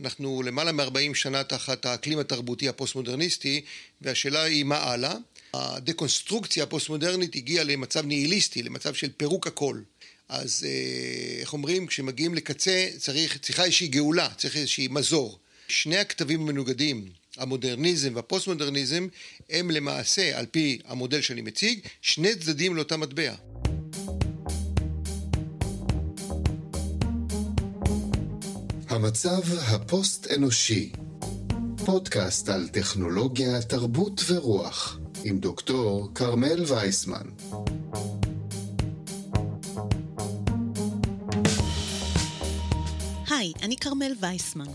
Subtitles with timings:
[0.00, 3.60] אנחנו למעלה מ-40 שנה תחת האקלים התרבותי הפוסט-מודרניסטי,
[4.00, 5.14] והשאלה היא מה הלאה.
[5.54, 9.80] הדקונסטרוקציה הפוסט-מודרנית הגיעה למצב ניהיליסטי, למצב של פירוק הכל.
[10.28, 15.38] אז אה, איך אומרים, כשמגיעים לקצה צריך, צריכה איזושהי גאולה, צריך איזושהי מזור.
[15.68, 19.08] שני הקטבים המנוגדים, המודרניזם והפוסט-מודרניזם,
[19.50, 23.34] הם למעשה, על פי המודל שאני מציג, שני צדדים לאותה מטבע.
[29.02, 30.92] המצב הפוסט-אנושי
[31.84, 37.26] פודקאסט על טכנולוגיה, תרבות ורוח עם דוקטור כרמל וייסמן.
[43.30, 44.72] היי, אני כרמל וייסמן,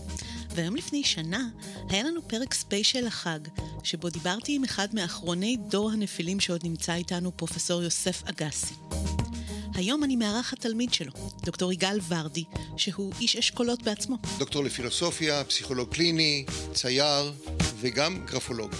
[0.54, 1.48] והיום לפני שנה
[1.88, 3.40] היה לנו פרק ספיישל לחג,
[3.82, 8.85] שבו דיברתי עם אחד מאחרוני דור הנפילים שעוד נמצא איתנו, פרופסור יוסף אגסי.
[9.76, 11.12] היום אני מארחת תלמיד שלו,
[11.44, 12.44] דוקטור יגאל ורדי,
[12.76, 14.16] שהוא איש אשכולות בעצמו.
[14.38, 17.32] דוקטור לפילוסופיה, פסיכולוג קליני, צייר
[17.80, 18.70] וגם גרפולוג.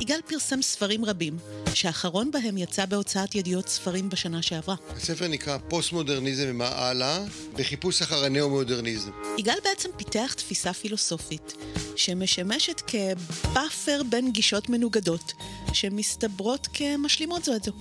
[0.00, 1.38] יגאל פרסם ספרים רבים,
[1.74, 4.74] שהאחרון בהם יצא בהוצאת ידיעות ספרים בשנה שעברה.
[4.96, 9.10] הספר נקרא פוסט-מודרניזם ומה הלאה, בחיפוש אחר הנאו-מודרניזם.
[9.38, 11.54] יגאל בעצם פיתח תפיסה פילוסופית,
[11.96, 15.32] שמשמשת כ buffer בין גישות מנוגדות,
[15.72, 17.72] שמסתברות כמשלימות זו את זו.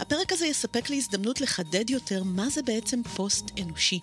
[0.00, 4.00] הפרק הזה יספק לי הזדמנות לחדד יותר מה זה בעצם פוסט-אנושי,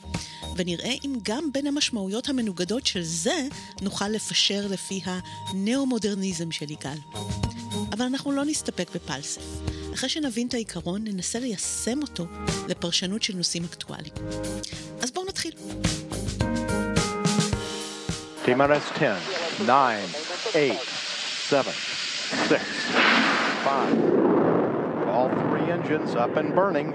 [0.55, 3.47] ונראה אם גם בין המשמעויות המנוגדות של זה
[3.81, 6.97] נוכל לפשר לפי הנאו-מודרניזם של יגאל.
[7.91, 9.41] אבל אנחנו לא נסתפק בפלסף.
[9.94, 12.25] אחרי שנבין את העיקרון, ננסה ליישם אותו
[12.67, 14.14] לפרשנות של נושאים אקטואליים.
[15.02, 15.52] אז בואו נתחיל.
[18.45, 19.16] T-minus 10,
[19.58, 19.97] 9,
[20.52, 20.73] 8,
[21.49, 21.71] 7,
[22.47, 22.64] 6, 5,
[23.66, 24.22] all three
[25.73, 26.89] engines up and burning.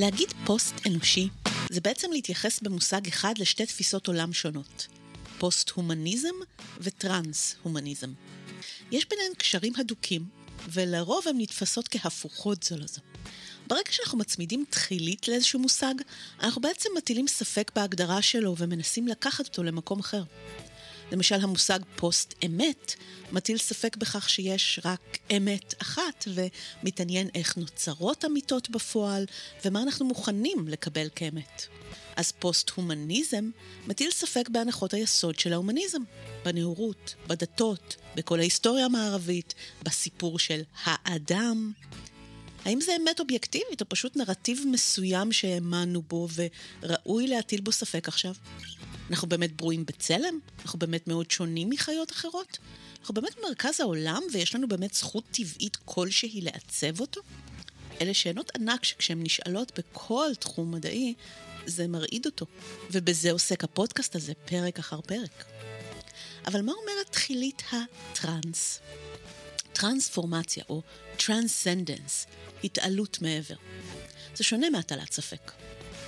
[0.00, 1.28] להגיד פוסט-אנושי
[1.70, 4.86] זה בעצם להתייחס במושג אחד לשתי תפיסות עולם שונות,
[5.38, 6.34] פוסט-הומניזם
[6.80, 8.12] וטרנס-הומניזם.
[8.90, 10.24] יש ביניהן קשרים הדוקים,
[10.68, 13.00] ולרוב הן נתפסות כהפוכות זו לזו.
[13.66, 15.94] ברגע שאנחנו מצמידים תחילית לאיזשהו מושג,
[16.40, 20.22] אנחנו בעצם מטילים ספק בהגדרה שלו ומנסים לקחת אותו למקום אחר.
[21.12, 22.94] למשל המושג פוסט אמת
[23.32, 29.24] מטיל ספק בכך שיש רק אמת אחת ומתעניין איך נוצרות אמיתות בפועל
[29.64, 31.66] ומה אנחנו מוכנים לקבל כאמת.
[32.16, 33.50] אז פוסט-הומניזם
[33.86, 36.02] מטיל ספק בהנחות היסוד של ההומניזם,
[36.44, 41.72] בנאורות, בדתות, בכל ההיסטוריה המערבית, בסיפור של האדם.
[42.64, 46.28] האם זה אמת אובייקטיבית או פשוט נרטיב מסוים שהאמנו בו
[46.82, 48.34] וראוי להטיל בו ספק עכשיו?
[49.10, 50.38] אנחנו באמת ברואים בצלם?
[50.62, 52.58] אנחנו באמת מאוד שונים מחיות אחרות?
[53.00, 57.20] אנחנו באמת במרכז העולם ויש לנו באמת זכות טבעית כלשהי לעצב אותו?
[58.00, 61.14] אלה שאלות ענק שכשהן נשאלות בכל תחום מדעי,
[61.66, 62.46] זה מרעיד אותו.
[62.90, 65.44] ובזה עוסק הפודקאסט הזה פרק אחר פרק.
[66.46, 68.80] אבל מה אומרת תחילית הטרנס?
[69.72, 70.82] טרנספורמציה או
[71.16, 72.26] טרנסנדנס,
[72.64, 73.54] התעלות מעבר.
[74.34, 75.52] זה שונה מהטלת ספק.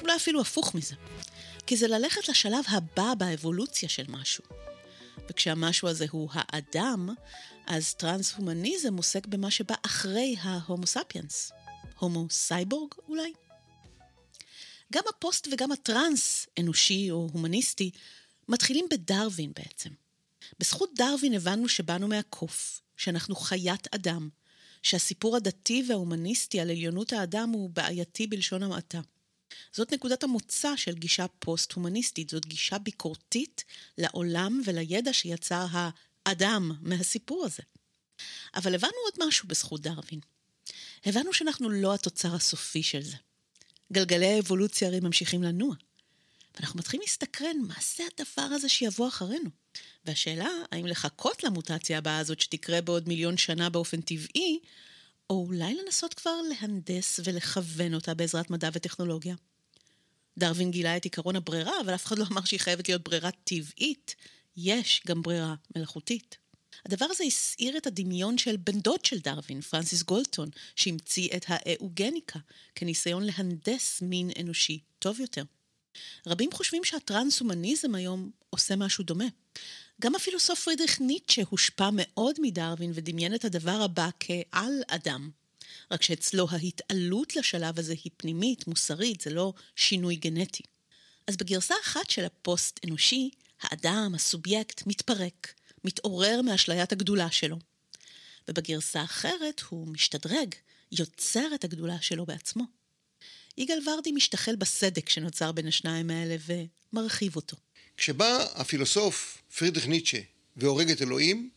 [0.03, 0.95] אולי אפילו הפוך מזה.
[1.69, 4.45] כי זה ללכת לשלב הבא באבולוציה של משהו.
[5.31, 7.09] וכשהמשהו הזה הוא האדם,
[7.67, 11.53] אז טרנס-הומניזם עוסק במה שבא אחרי ההומו ספיאנס.
[11.99, 13.33] הומו סייבורג אולי?
[14.93, 17.91] גם הפוסט וגם הטרנס, אנושי או הומניסטי,
[18.49, 19.91] מתחילים בדרווין בעצם.
[20.59, 24.29] בזכות דרווין הבנו שבאנו מהקוף, שאנחנו חיית אדם,
[24.83, 29.01] שהסיפור הדתי וההומניסטי על עליונות האדם הוא בעייתי בלשון המעטה.
[29.73, 33.65] זאת נקודת המוצא של גישה פוסט-הומניסטית, זאת גישה ביקורתית
[33.99, 35.67] לעולם ולידע שיצר
[36.27, 37.63] האדם מהסיפור הזה.
[38.55, 40.21] אבל הבנו עוד משהו בזכות דרווין.
[41.05, 43.17] הבנו שאנחנו לא התוצר הסופי של זה.
[43.93, 45.75] גלגלי האבולוציה הרי ממשיכים לנוע.
[46.57, 49.51] ואנחנו מתחילים להסתקרן, מה זה הדבר הזה שיבוא אחרינו?
[50.05, 54.59] והשאלה, האם לחכות למוטציה הבאה הזאת שתקרה בעוד מיליון שנה באופן טבעי,
[55.31, 59.35] או אולי לנסות כבר להנדס ולכוון אותה בעזרת מדע וטכנולוגיה.
[60.39, 64.15] דרווין גילה את עקרון הברירה, אבל אף אחד לא אמר שהיא חייבת להיות ברירה טבעית.
[64.57, 66.37] יש גם ברירה מלאכותית.
[66.87, 72.39] הדבר הזה הסעיר את הדמיון של בן דוד של דרווין, פרנסיס גולטון, שהמציא את האוגניקה
[72.75, 75.43] כניסיון להנדס מין אנושי טוב יותר.
[76.27, 79.25] רבים חושבים שהטרנס-הומניזם היום עושה משהו דומה.
[80.01, 85.31] גם הפילוסוף פרידריך ניטשה הושפע מאוד מדרווין ודמיין את הדבר הבא כעל אדם.
[85.91, 90.63] רק שאצלו ההתעלות לשלב הזה היא פנימית, מוסרית, זה לא שינוי גנטי.
[91.27, 97.57] אז בגרסה אחת של הפוסט-אנושי, האדם, הסובייקט, מתפרק, מתעורר מאשליית הגדולה שלו.
[98.49, 100.55] ובגרסה אחרת הוא משתדרג,
[100.93, 102.65] יוצר את הגדולה שלו בעצמו.
[103.57, 106.37] יגאל ורדי משתחל בסדק שנוצר בין השניים האלה
[106.93, 107.57] ומרחיב אותו.
[107.99, 110.19] כשבא הפילוסוף פרידריך ניטשה
[110.57, 111.51] והורג את אלוהים,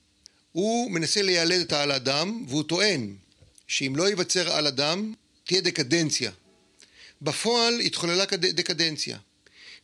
[0.51, 3.15] הוא מנסה ליילד את העל אדם, והוא טוען
[3.67, 6.31] שאם לא ייווצר על אדם, תהיה דקדנציה.
[7.21, 9.17] בפועל התחוללה דקדנציה.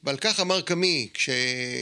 [0.04, 1.30] ועל כך אמר קמי, כש,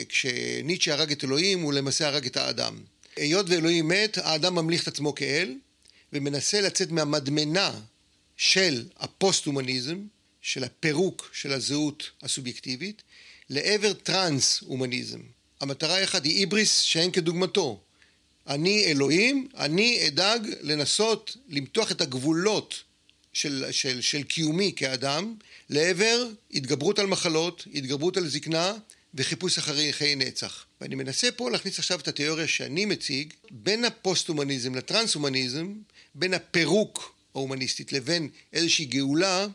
[0.10, 2.84] כשניטשה הרג את אלוהים, הוא למעשה הרג את האדם.
[3.16, 5.56] היות ואלוהים מת, האדם ממליך את עצמו כאל,
[6.14, 7.80] ומנסה לצאת מהמדמנה
[8.38, 9.98] של הפוסט-הומניזם,
[10.42, 13.02] של הפירוק של הזהות הסובייקטיבית,
[13.50, 15.20] לעבר טרנס-הומניזם.
[15.62, 17.80] המטרה האחת היא היבריס שאין כדוגמתו.
[18.48, 22.84] אני אלוהים, אני אדאג לנסות למתוח את הגבולות
[23.34, 25.36] של, של, של קיומי כאדם
[25.70, 28.74] לעבר התגברות על מחלות, התגברות על זקנה
[29.14, 30.66] וחיפוש אחרי חיי נצח.
[30.82, 35.74] ואני מנסה פה להכניס עכשיו את התיאוריה שאני מציג בין הפוסט-הומניזם לטרנס-הומניזם,
[36.16, 39.48] בין הפירוק ההומניסטית לבין איזושהי גאולה,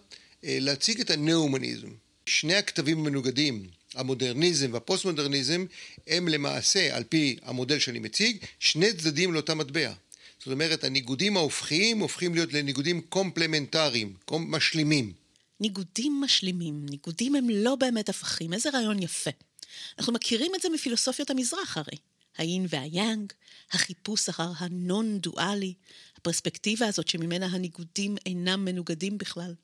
[0.44, 1.88] אה, להציג את הנאו-הומניזם.
[2.26, 5.64] שני הקטבים המנוגדים, המודרניזם והפוסט-מודרניזם,
[6.06, 9.92] הם למעשה, על פי המודל שאני מציג, שני צדדים לאותה מטבע.
[10.38, 15.12] זאת אומרת, הניגודים ההופכיים הופכים להיות לניגודים קומפלמנטריים, משלימים.
[15.60, 19.30] ניגודים משלימים, ניגודים הם לא באמת הפכים, איזה רעיון יפה.
[19.98, 21.96] אנחנו מכירים את זה מפילוסופיות המזרח הרי.
[22.38, 23.32] היין והיאנג,
[23.72, 25.74] החיפוש אחר הנון-דואלי,
[26.16, 29.54] הפרספקטיבה הזאת שממנה הניגודים אינם מנוגדים בכלל.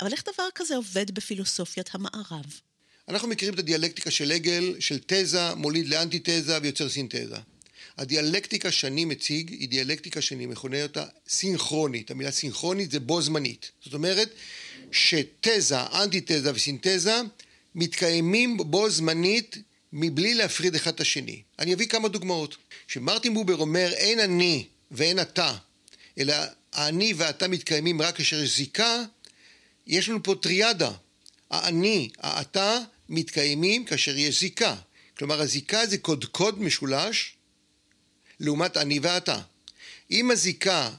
[0.00, 2.60] אבל איך דבר כזה עובד בפילוסופיית המערב?
[3.08, 7.36] אנחנו מכירים את הדיאלקטיקה של הגל, של תזה מוליד לאנטיתזה ויוצר סינתזה.
[7.98, 12.10] הדיאלקטיקה שאני מציג היא דיאלקטיקה שאני מכונה אותה סינכרונית.
[12.10, 13.70] המילה סינכרונית זה בו זמנית.
[13.84, 14.30] זאת אומרת
[14.92, 17.20] שתזה, אנטיתזה וסינתזה
[17.74, 19.56] מתקיימים בו זמנית
[19.92, 21.42] מבלי להפריד אחד את השני.
[21.58, 22.56] אני אביא כמה דוגמאות.
[22.88, 25.56] כשמרטין בובר אומר אין אני ואין אתה,
[26.18, 26.34] אלא
[26.72, 29.02] האני ואתה מתקיימים רק כאשר יש זיקה,
[29.86, 30.90] יש לנו פה טריאדה.
[31.50, 32.78] האני, האתה,
[33.08, 34.76] מתקיימים כאשר יש זיקה.
[35.18, 37.36] כלומר הזיקה זה קודקוד משולש
[38.40, 39.40] לעומת אני ואתה.
[40.10, 40.90] אם הזיקה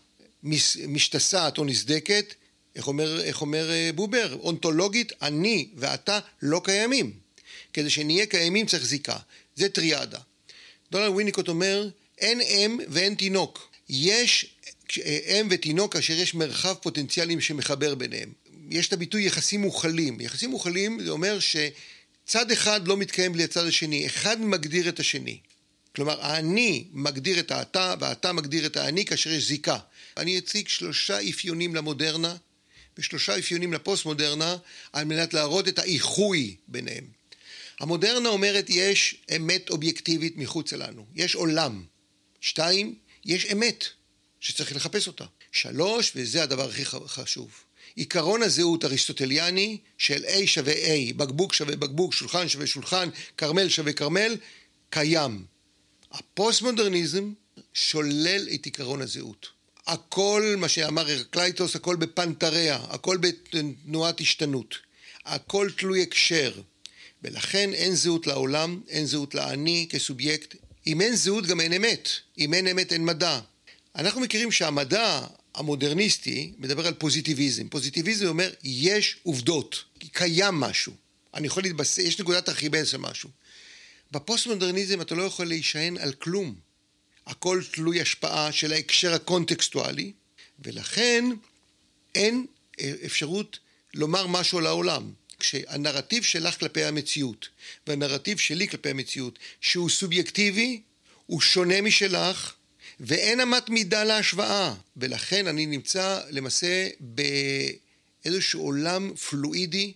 [0.87, 2.33] משתסעת או נסדקת,
[2.75, 4.37] איך אומר, איך אומר אה, בובר?
[4.39, 7.11] אונתולוגית, אני ואתה לא קיימים.
[7.73, 9.17] כדי שנהיה קיימים צריך זיקה.
[9.55, 10.19] זה טריאדה.
[10.91, 13.69] דונלד ויניקוט אומר, אין אם ואין תינוק.
[13.89, 14.55] יש
[14.97, 18.33] אם ותינוק כאשר יש מרחב פוטנציאלי שמחבר ביניהם.
[18.69, 20.21] יש את הביטוי יחסים מוכלים.
[20.21, 21.39] יחסים מוכלים זה אומר
[22.29, 25.39] שצד אחד לא מתקיים בלי הצד השני, אחד מגדיר את השני.
[25.95, 29.77] כלומר, האני מגדיר את האתה והאתה מגדיר את האני כאשר יש זיקה.
[30.17, 32.35] אני אציג שלושה אפיונים למודרנה
[32.97, 34.57] ושלושה אפיונים לפוסט-מודרנה
[34.93, 37.05] על מנת להראות את האיחוי ביניהם.
[37.79, 41.83] המודרנה אומרת יש אמת אובייקטיבית מחוץ לנו, יש עולם.
[42.41, 42.95] שתיים,
[43.25, 43.85] יש אמת
[44.39, 45.25] שצריך לחפש אותה.
[45.51, 47.51] שלוש, וזה הדבר הכי חשוב,
[47.99, 53.93] עיקרון הזהות אריסטוטליאני של A שווה A, בקבוק שווה בקבוק, שולחן שווה שולחן, כרמל שווה
[53.93, 54.35] כרמל,
[54.89, 55.45] קיים.
[56.11, 57.33] הפוסט-מודרניזם
[57.73, 59.47] שולל את עיקרון הזהות.
[59.87, 64.75] הכל, מה שאמר הרקלייטוס, הכל בפנטה ריי, הכל בתנועת השתנות.
[65.25, 66.51] הכל תלוי הקשר.
[67.23, 70.55] ולכן אין זהות לעולם, אין זהות לאני כסובייקט.
[70.87, 72.09] אם אין זהות גם אין אמת.
[72.37, 73.39] אם אין אמת אין מדע.
[73.95, 75.21] אנחנו מכירים שהמדע
[75.55, 77.69] המודרניסטי מדבר על פוזיטיביזם.
[77.69, 80.93] פוזיטיביזם אומר יש עובדות, קיים משהו.
[81.33, 83.29] אני יכול להתבסס, יש נקודת ארכימדס של משהו.
[84.11, 86.55] בפוסט-מודרניזם אתה לא יכול להישען על כלום.
[87.27, 90.11] הכל תלוי השפעה של ההקשר הקונטקסטואלי,
[90.59, 91.25] ולכן
[92.15, 92.45] אין
[92.79, 93.59] אה, אפשרות
[93.93, 95.11] לומר משהו על העולם.
[95.39, 97.49] כשהנרטיב שלך כלפי המציאות
[97.87, 100.81] והנרטיב שלי כלפי המציאות שהוא סובייקטיבי,
[101.25, 102.53] הוא שונה משלך
[102.99, 109.93] ואין אמת מידה להשוואה ולכן אני נמצא למעשה באיזשהו עולם פלואידי,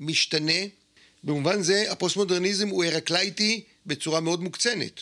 [0.00, 0.62] משתנה
[1.24, 5.00] במובן זה הפוסט-מודרניזם הוא הרקלייטי בצורה מאוד מוקצנת.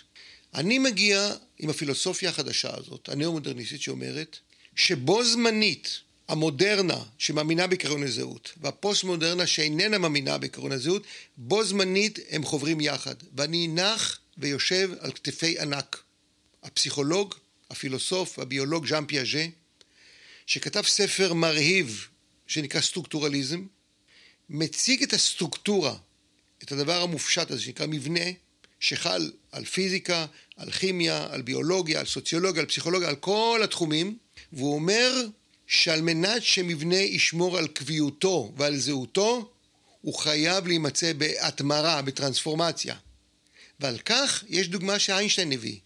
[0.55, 4.39] אני מגיע עם הפילוסופיה החדשה הזאת, הנאו-מודרניסטית שאומרת
[4.77, 11.03] שבו זמנית המודרנה שמאמינה בעקרון הזהות והפוסט-מודרנה שאיננה מאמינה בעקרון הזהות,
[11.37, 16.03] בו זמנית הם חוברים יחד ואני נח ויושב על כתפי ענק.
[16.65, 17.35] הפסיכולוג,
[17.71, 19.47] הפילוסוף, הביולוג ז'אן פיאז'ה
[20.47, 22.09] שכתב ספר מרהיב
[22.47, 23.67] שנקרא סטרוקטורליזם
[24.49, 25.97] מציג את הסטרוקטורה
[26.63, 28.21] את הדבר המופשט הזה שנקרא מבנה,
[28.81, 34.19] שחל על פיזיקה, על כימיה, על ביולוגיה, על סוציולוגיה, על פסיכולוגיה, על כל התחומים,
[34.53, 35.27] והוא אומר
[35.67, 39.51] שעל מנת שמבנה ישמור על קביעותו ועל זהותו,
[40.01, 42.95] הוא חייב להימצא בהתמרה, בטרנספורמציה.
[43.81, 45.79] ועל כך יש דוגמה שאיינשטיין הביא.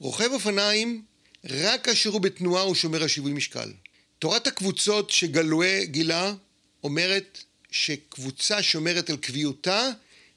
[0.00, 1.02] רוכב אופניים,
[1.44, 3.72] רק כאשר הוא בתנועה הוא שומר על שיווי משקל.
[4.18, 6.34] תורת הקבוצות שגלואה גילה
[6.84, 9.90] אומרת שקבוצה שומרת על קביעותה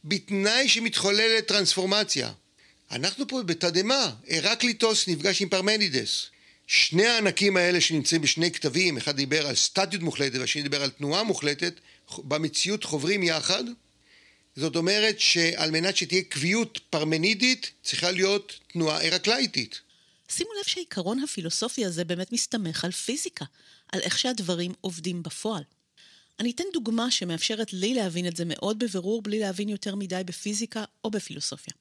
[0.04, 2.32] בתנאי שמתחוללת טרנספורמציה.
[2.92, 6.26] אנחנו פה בתדהמה, הרקליטוס נפגש עם פרמנידס.
[6.68, 11.24] שני הענקים האלה שנמצאים בשני כתבים, אחד דיבר על סטטיות מוחלטת והשני דיבר על תנועה
[11.24, 11.74] מוחלטת,
[12.18, 13.64] במציאות חוברים יחד.
[14.56, 19.82] זאת אומרת שעל מנת שתהיה קביעות פרמנידית, צריכה להיות תנועה הרקלאיטית.
[20.30, 23.46] שימו לב שהעיקרון הפילוסופי הזה באמת מסתמך על פיזיקה,
[23.92, 25.64] על איך שהדברים עובדים בפועל.
[26.40, 30.84] אני אתן דוגמה שמאפשרת לי להבין את זה מאוד בבירור, בלי להבין יותר מדי בפיזיקה
[31.04, 31.74] או בפילוסופיה.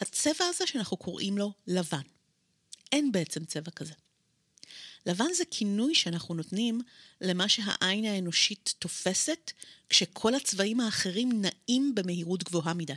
[0.00, 2.02] הצבע הזה שאנחנו קוראים לו לבן.
[2.92, 3.92] אין בעצם צבע כזה.
[5.06, 6.80] לבן זה כינוי שאנחנו נותנים
[7.20, 9.50] למה שהעין האנושית תופסת
[9.88, 12.94] כשכל הצבעים האחרים נעים במהירות גבוהה מדי.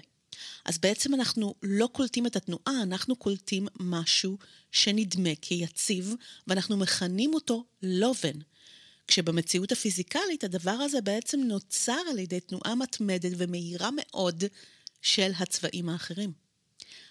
[0.65, 4.37] אז בעצם אנחנו לא קולטים את התנועה, אנחנו קולטים משהו
[4.71, 6.13] שנדמה כיציב,
[6.47, 8.39] ואנחנו מכנים אותו לובן.
[9.07, 14.43] כשבמציאות הפיזיקלית הדבר הזה בעצם נוצר על ידי תנועה מתמדת ומהירה מאוד
[15.01, 16.33] של הצבעים האחרים.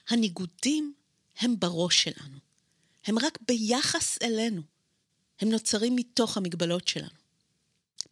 [0.08, 0.94] הניגודים
[1.38, 2.38] הם בראש שלנו.
[3.06, 4.62] הם רק ביחס אלינו.
[5.40, 7.22] הם נוצרים מתוך המגבלות שלנו.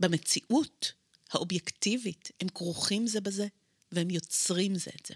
[0.01, 0.93] במציאות
[1.31, 3.47] האובייקטיבית הם כרוכים זה בזה,
[3.93, 5.15] והם יוצרים זה את זה.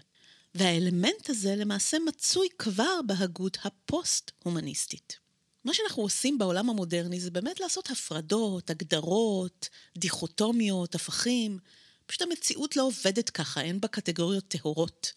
[0.55, 5.19] והאלמנט הזה למעשה מצוי כבר בהגות הפוסט-הומניסטית.
[5.65, 11.59] מה שאנחנו עושים בעולם המודרני זה באמת לעשות הפרדות, הגדרות, דיכוטומיות, הפכים.
[12.05, 15.13] פשוט המציאות לא עובדת ככה, אין בה קטגוריות טהורות.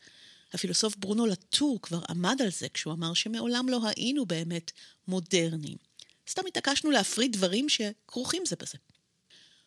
[0.53, 4.71] הפילוסוף ברונו לטור כבר עמד על זה כשהוא אמר שמעולם לא היינו באמת
[5.09, 5.88] מודרניים.
[6.29, 8.79] סתם התעקשנו להפריד דברים שכרוכים זה בזה.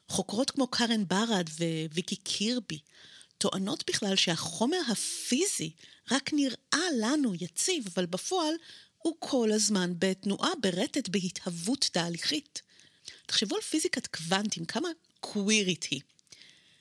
[0.07, 1.49] חוקרות כמו קארן ברד
[1.93, 2.79] וויקי קירבי
[3.37, 5.71] טוענות בכלל שהחומר הפיזי
[6.11, 8.53] רק נראה לנו יציב, אבל בפועל
[8.97, 12.61] הוא כל הזמן בתנועה, ברטט, בהתהוות תהליכית.
[13.25, 14.89] תחשבו על פיזיקת קוונטים, כמה
[15.19, 16.01] קווירית היא.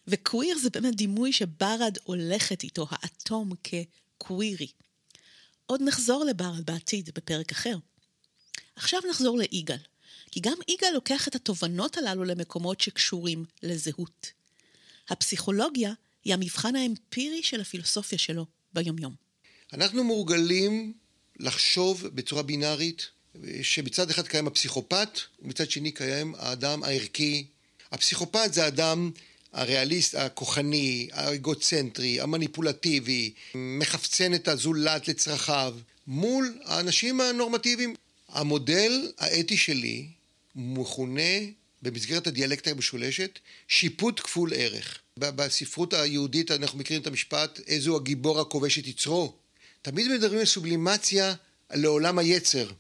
[0.07, 4.69] וקוויר זה באמת דימוי שברד הולכת איתו, האטום כקווירי.
[5.67, 7.77] עוד נחזור לברד בעתיד, בפרק אחר.
[8.77, 9.77] עכשיו נחזור ליגאל,
[10.31, 14.33] כי גם יגאל לוקח את התובנות הללו למקומות שקשורים לזהות.
[15.09, 15.93] הפסיכולוגיה
[16.25, 19.15] היא המבחן האמפירי של הפילוסופיה שלו ביומיום.
[19.73, 20.93] אנחנו מורגלים
[21.39, 23.09] לחשוב בצורה בינארית,
[23.63, 25.09] שבצד אחד קיים הפסיכופת,
[25.43, 27.47] ומצד שני קיים האדם הערכי.
[27.93, 29.11] הפסיכופת זה האדם
[29.53, 35.75] הריאליסט, הכוחני, האגוצנטרי, המניפולטיבי, מחפצן את הזולת לצרכיו,
[36.07, 37.95] מול האנשים הנורמטיביים.
[38.33, 40.07] המודל האתי שלי
[40.55, 41.39] מכונה
[41.83, 44.99] במסגרת הדיאלקטה המשולשת שיפוט כפול ערך.
[45.17, 49.35] בספרות היהודית אנחנו מכירים את המשפט איזו הגיבור הכובש את יצרו.
[49.83, 51.35] תמיד מדברים על סובלימציה
[51.73, 52.71] לעולם היצר.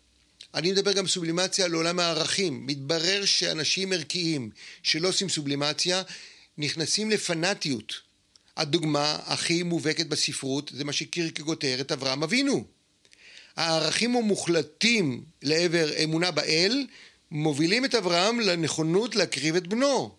[0.54, 2.66] אני מדבר גם סובלימציה לעולם הערכים.
[2.66, 4.50] מתברר שאנשים ערכיים
[4.83, 6.02] שלא עושים סובלימציה
[6.59, 7.95] נכנסים לפנאטיות.
[8.57, 12.80] הדוגמה הכי מובהקת בספרות זה מה שקירקגו תיאר את אברהם אבינו.
[13.61, 16.87] הערכים המוחלטים לעבר אמונה באל
[17.31, 20.14] מובילים את אברהם לנכונות להקריב את בנו.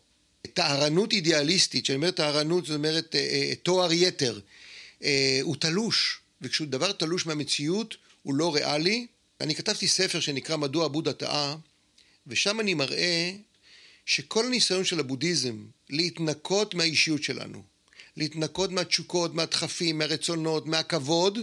[0.53, 4.39] טהרנות אידיאליסטית, כשאני אומר טהרנות זאת אומרת אה, אה, תואר יתר,
[5.03, 9.07] אה, הוא תלוש, וכשהוא דבר תלוש מהמציאות הוא לא ריאלי.
[9.41, 11.55] אני כתבתי ספר שנקרא מדוע בודה טעה,
[12.27, 13.31] ושם אני מראה
[14.05, 15.55] שכל הניסיון של הבודהיזם
[15.89, 17.63] להתנקות מהאישיות שלנו,
[18.17, 21.39] להתנקות מהתשוקות, מהדחפים, מהרצונות, מהכבוד,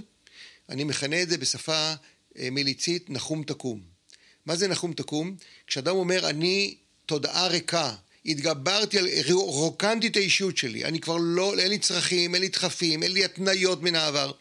[0.69, 1.95] אני מכנה את זה בשפה
[2.37, 3.81] מיליצית נחום תקום.
[4.47, 5.37] מה זה נחום תקום?
[5.67, 6.75] כשאדם אומר אני
[7.07, 7.95] תודעה ריקה,
[8.27, 13.03] התגברתי על, רוקנתי את האישיות שלי, אני כבר לא, אין לי צרכים, אין לי דחפים,
[13.03, 14.33] אין לי התניות מן העבר.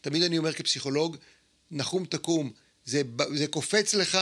[0.00, 1.16] תמיד אני אומר כפסיכולוג,
[1.70, 2.50] נחום תקום,
[2.84, 3.02] זה,
[3.34, 4.18] זה קופץ לך,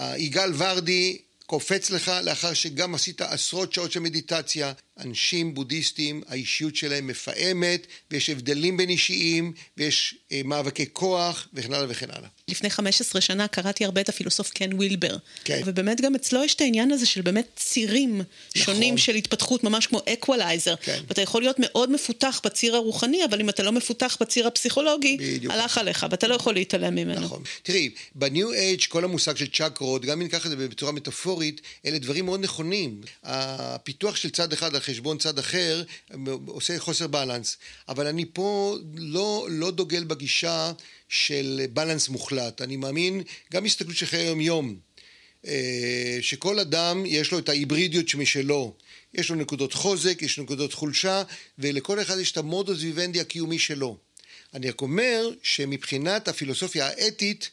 [0.00, 4.72] יגאל ורדי קופץ לך לאחר שגם עשית עשרות שעות של מדיטציה.
[4.98, 11.86] אנשים בודהיסטים, האישיות שלהם מפעמת, ויש הבדלים בין אישיים, ויש אה, מאבקי כוח, וכן הלאה
[11.88, 12.28] וכן הלאה.
[12.48, 15.16] לפני 15 שנה קראתי הרבה את הפילוסוף קן ווילבר.
[15.44, 15.62] כן.
[15.64, 18.74] ובאמת גם אצלו יש את העניין הזה של באמת צירים נכון.
[18.74, 20.74] שונים של התפתחות, ממש כמו אקוולייזר.
[20.82, 21.00] כן.
[21.08, 25.52] ואתה יכול להיות מאוד מפותח בציר הרוחני, אבל אם אתה לא מפותח בציר הפסיכולוגי, בדיוק.
[25.52, 27.20] הלך עליך, ואתה לא יכול להתעלם ממנו.
[27.20, 27.42] נכון.
[27.62, 31.98] תראי, בניו אייג' כל המושג של צ'קרות, גם אם ניקח את זה בצורה מטאפורית, אלה
[31.98, 33.00] דברים מאוד נכונים.
[33.22, 35.82] הפיתוח של צד אחד חשבון צד אחר
[36.46, 37.56] עושה חוסר בלנס.
[37.88, 40.72] אבל אני פה לא, לא דוגל בגישה
[41.08, 42.62] של בלנס מוחלט.
[42.62, 43.22] אני מאמין,
[43.52, 44.76] גם הסתכלות של חיי היום-יום,
[45.46, 48.74] אה, שכל אדם יש לו את ההיברידיות משלו.
[49.14, 51.22] יש לו נקודות חוזק, יש נקודות חולשה,
[51.58, 53.96] ולכל אחד יש את המודוס ויבנדי הקיומי שלו.
[54.54, 57.50] אני רק אומר שמבחינת הפילוסופיה האתית,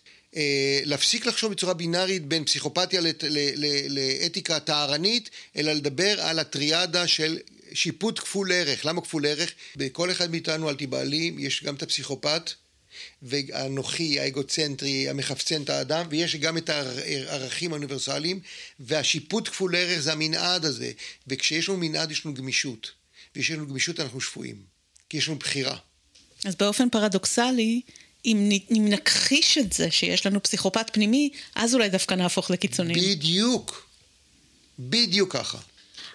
[0.86, 7.07] להפסיק לחשוב בצורה בינארית בין פסיכופתיה לת- ל- ל- לאתיקה טהרנית, אלא לדבר על הטריאדה
[7.07, 7.38] של
[7.74, 8.86] שיפוט כפול ערך.
[8.86, 9.51] למה כפול ערך?
[9.75, 12.51] בכל אחד מאיתנו, אל תיבהלי, יש גם את הפסיכופת,
[13.21, 18.39] והאנוכי, האגוצנטרי, המחפצן את האדם, ויש גם את הערכים האוניברסליים,
[18.79, 20.91] והשיפוט כפול ערך זה המנעד הזה.
[21.27, 22.91] וכשיש לנו מנעד יש לנו גמישות,
[23.36, 24.55] ויש לנו גמישות אנחנו שפויים,
[25.09, 25.77] כי יש לנו בחירה.
[26.45, 27.81] אז באופן פרדוקסלי,
[28.25, 32.95] אם, אם נכחיש את זה שיש לנו פסיכופת פנימי, אז אולי דווקא נהפוך לקיצונים.
[32.95, 33.89] בדיוק.
[34.79, 35.57] בדיוק ככה.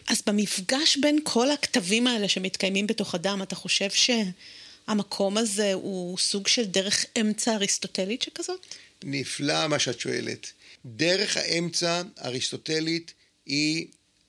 [0.07, 6.49] אז במפגש בין כל הכתבים האלה שמתקיימים בתוך אדם, אתה חושב שהמקום הזה הוא סוג
[6.49, 8.61] של דרך אמצע אריסטוטלית שכזאת?
[9.05, 10.53] נפלא מה שאת שואלת.
[10.85, 13.13] דרך האמצע האריסטוטלית
[13.47, 13.87] היא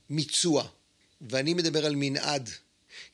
[0.09, 0.67] מיצוע,
[1.21, 2.49] ואני מדבר על מנעד.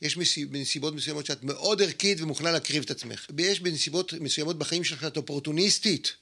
[0.02, 0.16] יש
[0.48, 3.26] בנסיבות מסוימות שאת מאוד ערכית ומוכנה להקריב את עצמך.
[3.36, 6.12] ויש בנסיבות מסוימות בחיים שלך שאת אופורטוניסטית.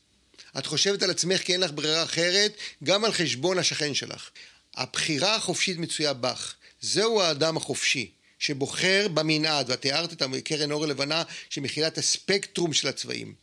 [0.59, 4.31] את חושבת על עצמך כי אין לך ברירה אחרת, גם על חשבון השכן שלך.
[4.75, 6.55] הבחירה החופשית מצויה בך.
[6.81, 12.89] זהו האדם החופשי, שבוחר במנעד, ואת תיארת את קרן אור הלבנה שמכילה את הספקטרום של
[12.89, 13.35] הצבעים.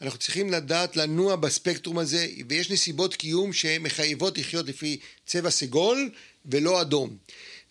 [0.00, 6.10] אנחנו צריכים לדעת לנוע בספקטרום הזה, ויש נסיבות קיום שמחייבות לחיות לפי צבע סגול
[6.46, 7.16] ולא אדום.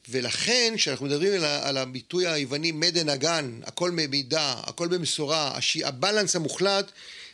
[0.09, 5.77] ולכן, כשאנחנו מדברים על, על הביטוי היווני מדה נגן, הכל במידה, הכל במשורה, הש...
[5.77, 6.91] הבלנס המוחלט,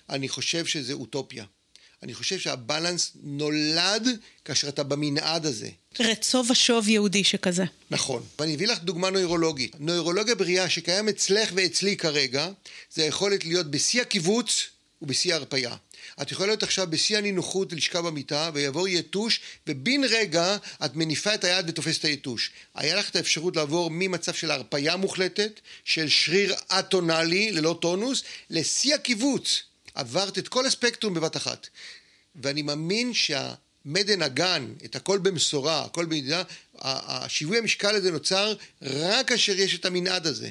[0.09, 1.45] אני חושב שזה אוטופיה.
[2.03, 4.07] אני חושב שהבלנס נולד
[4.45, 5.69] כאשר אתה במנעד הזה.
[5.99, 7.63] רצו ושוב יהודי שכזה.
[7.91, 8.23] נכון.
[8.39, 9.75] ואני אביא לך דוגמה נוירולוגית.
[9.79, 12.49] נוירולוגיה בריאה שקיים אצלך ואצלי כרגע,
[12.93, 14.63] זה היכולת להיות בשיא הקיבוץ
[15.01, 15.75] ובשיא ההרפייה.
[16.21, 21.43] את יכולה להיות עכשיו בשיא הנינוחות לשכב במיטה ויעבור יתוש ובן רגע את מניפה את
[21.43, 22.51] היד ותופסת את היתוש.
[22.75, 28.95] היה לך את האפשרות לעבור ממצב של הרפייה מוחלטת, של שריר א-טונאלי ללא טונוס, לשיא
[28.95, 29.63] הקיבוץ.
[29.93, 31.67] עברת את כל הספקטרום בבת אחת.
[32.35, 36.43] ואני מאמין שהמדה נגן, את הכל במשורה, הכל במדינה,
[36.81, 40.49] השיווי המשקל הזה נוצר רק כאשר יש את המנעד הזה.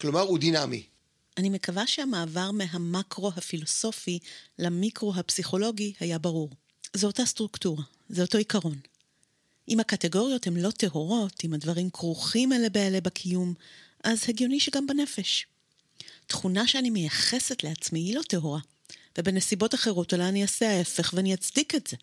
[0.00, 0.82] כלומר, הוא דינמי.
[1.38, 4.18] אני מקווה שהמעבר מהמקרו הפילוסופי
[4.58, 6.50] למיקרו הפסיכולוגי היה ברור.
[6.94, 8.78] זו אותה סטרוקטורה, זה אותו עיקרון.
[9.68, 13.54] אם הקטגוריות הן לא טהורות, אם הדברים כרוכים אלה באלה בקיום,
[14.04, 15.46] אז הגיוני שגם בנפש.
[16.26, 18.60] תכונה שאני מייחסת לעצמי היא לא טהורה,
[19.18, 21.96] ובנסיבות אחרות אולי אני אעשה ההפך ואני אצדיק את זה.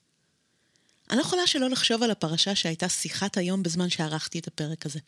[1.10, 5.00] אני לא יכולה שלא לחשוב על הפרשה שהייתה שיחת היום בזמן שערכתי את הפרק הזה.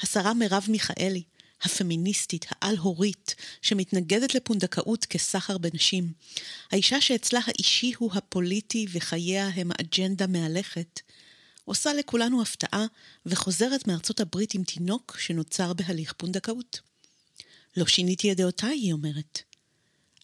[0.00, 1.22] השרה מרב מיכאלי,
[1.62, 6.12] הפמיניסטית, העל-הורית, שמתנגדת לפונדקאות כסחר בנשים,
[6.72, 11.00] האישה שאצלה האישי הוא הפוליטי וחייה הם האג'נדה מהלכת,
[11.64, 12.86] עושה לכולנו הפתעה
[13.26, 16.80] וחוזרת מארצות הברית עם תינוק שנוצר בהליך פונדקאות.
[17.76, 19.42] לא שיניתי את דעותיי, היא אומרת.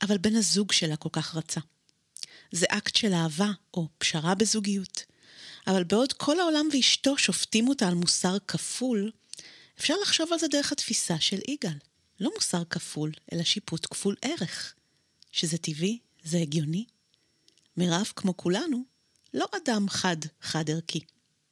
[0.03, 1.61] אבל בן הזוג שלה כל כך רצה.
[2.53, 5.05] זה אקט של אהבה או פשרה בזוגיות.
[5.66, 9.11] אבל בעוד כל העולם ואשתו שופטים אותה על מוסר כפול,
[9.80, 11.78] אפשר לחשוב על זה דרך התפיסה של יגאל.
[12.20, 14.74] לא מוסר כפול, אלא שיפוט כפול ערך.
[15.32, 16.84] שזה טבעי, זה הגיוני.
[17.76, 18.84] מירב, כמו כולנו,
[19.34, 21.00] לא אדם חד, חד ערכי.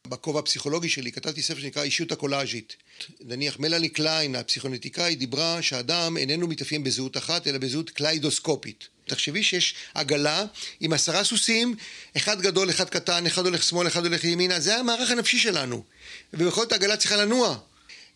[0.07, 2.77] בכובע הפסיכולוגי שלי כתבתי ספר שנקרא אישיות הקולאז'ית.
[3.21, 8.89] נניח מלאני קליין, הפסיכונטיקאית, דיברה שאדם איננו מתאפיין בזהות אחת, אלא בזהות קליידוסקופית.
[9.07, 10.45] תחשבי שיש עגלה
[10.81, 11.77] עם עשרה סוסים,
[12.17, 15.85] אחד גדול, אחד קטן, אחד הולך שמאל, אחד הולך ימינה, זה המערך הנפשי שלנו.
[16.33, 17.59] ובכל זאת העגלה צריכה לנוע.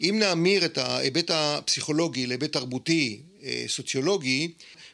[0.00, 4.52] אם נאמיר את ההיבט הפסיכולוגי להיבט תרבותי, אה, סוציולוגי,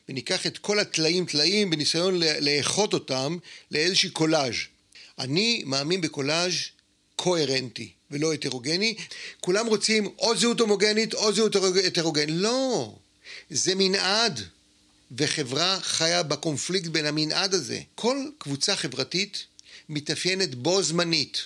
[0.08, 3.36] וניקח את כל הטלאים טלאים בניסיון לאחות אותם
[3.70, 4.54] לאיזשהו קולאז'.
[5.18, 6.52] אני מאמין בקולאז'
[7.16, 8.94] קוהרנטי ולא הטרוגני.
[9.40, 12.34] כולם רוצים או זהות הומוגנית או זהות הטרוגנית.
[12.38, 12.94] לא,
[13.50, 14.40] זה מנעד.
[15.18, 17.80] וחברה חיה בקונפליקט בין המנעד הזה.
[17.94, 19.44] כל קבוצה חברתית
[19.88, 21.42] מתאפיינת בו זמנית.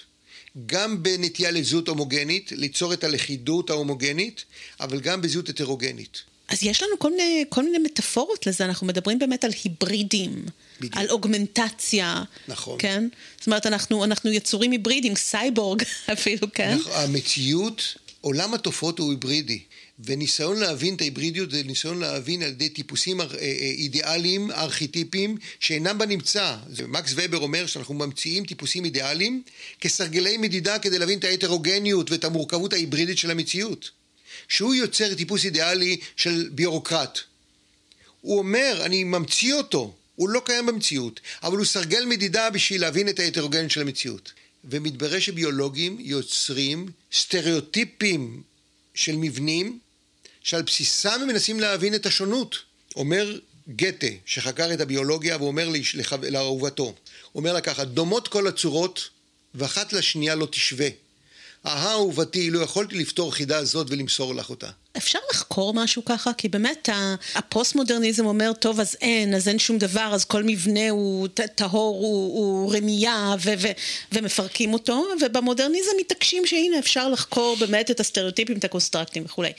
[0.66, 4.44] גם בנטייה לזהות הומוגנית, ליצור את הלכידות ההומוגנית,
[4.80, 6.22] אבל גם בזהות הטרוגנית.
[6.48, 10.44] אז יש לנו כל מיני, כל מיני מטאפורות לזה, אנחנו מדברים באמת על היברידים,
[10.80, 10.96] בדיוק.
[10.96, 12.22] על אוגמנטציה.
[12.48, 12.76] נכון.
[12.78, 13.08] כן?
[13.38, 16.76] זאת אומרת, אנחנו, אנחנו יצורים היברידים, סייבורג אפילו, כן?
[16.80, 19.60] נכון, המציאות, עולם התופעות הוא היברידי.
[20.04, 26.56] וניסיון להבין את ההיברידיות זה ניסיון להבין על ידי טיפוסים אידיאליים, ארכיטיפיים, שאינם בנמצא.
[26.88, 29.42] מקס ובר אומר שאנחנו ממציאים טיפוסים אידיאליים
[29.80, 33.90] כסרגלי מדידה כדי להבין את ההטרוגניות ואת המורכבות ההיברידית של המציאות.
[34.48, 37.18] שהוא יוצר טיפוס אידיאלי של ביורוקרט.
[38.20, 43.08] הוא אומר, אני ממציא אותו, הוא לא קיים במציאות, אבל הוא סרגל מדידה בשביל להבין
[43.08, 44.32] את ההטרוגניות של המציאות.
[44.64, 48.42] ומתברר שביולוגים יוצרים סטריאוטיפים
[48.94, 49.78] של מבנים
[50.48, 52.56] שעל בסיסם הם מנסים להבין את השונות.
[52.96, 55.68] אומר גתה, שחקר את הביולוגיה, והוא אומר
[56.22, 56.94] לאהובתו,
[57.34, 59.08] אומר לה ככה, דומות כל הצורות,
[59.54, 60.88] ואחת לשנייה לא תשווה.
[61.66, 64.70] אהה אהובתי, לא יכולתי לפתור חידה זאת ולמסור לך אותה.
[64.96, 66.32] אפשר לחקור משהו ככה?
[66.32, 66.88] כי באמת
[67.34, 72.38] הפוסט-מודרניזם אומר, טוב, אז אין, אז אין שום דבר, אז כל מבנה הוא טהור, הוא,
[72.38, 73.72] הוא רמייה, ו- ו-
[74.12, 79.52] ומפרקים אותו, ובמודרניזם מתעקשים שהנה אפשר לחקור באמת את הסטריאוטיפים, את הקונסטרקטים וכולי.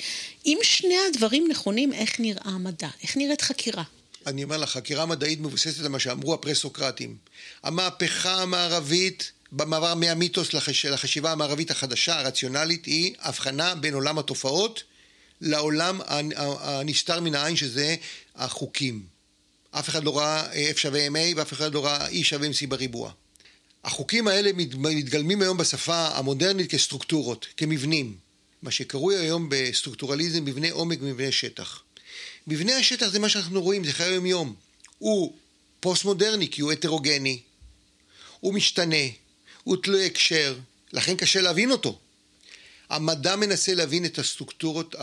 [0.46, 2.90] אם שני הדברים נכונים, איך נראה המדע?
[3.04, 3.84] איך נראית חקירה?
[4.28, 7.16] אני אומר לך, חקירה מדעית מבוססת על מה שאמרו הפרסוקרטים.
[7.64, 10.86] המהפכה המערבית במעבר מהמיתוס לחש...
[10.86, 14.84] לחשיבה המערבית החדשה, הרציונלית, היא הבחנה בין עולם התופעות
[15.42, 16.02] לעולם
[16.38, 17.96] הנסתר מן העין, שזה
[18.36, 19.04] החוקים.
[19.72, 23.12] אף אחד לא ראה F שווה MA ואף אחד לא ראה E שווה MC בריבוע.
[23.84, 28.18] החוקים האלה מתגלמים היום בשפה המודרנית כסטרוקטורות, כמבנים.
[28.62, 31.82] מה שקרוי היום בסטרוקטורליזם מבנה עומק ומבנה שטח.
[32.48, 34.56] מבנה השטח זה מה שאנחנו רואים, זה חיי היום יום.
[34.98, 35.34] הוא
[35.80, 37.40] פוסט מודרני כי הוא הטרוגני,
[38.40, 39.06] הוא משתנה,
[39.64, 40.58] הוא תלוי הקשר,
[40.94, 42.00] לכן קשה להבין אותו.
[42.90, 44.96] המדע מנסה להבין את הסטרוקטורות